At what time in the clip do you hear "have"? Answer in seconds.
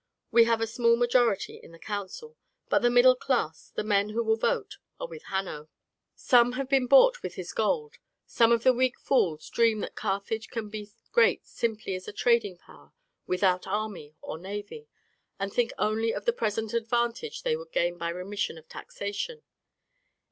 0.45-0.61, 6.53-6.67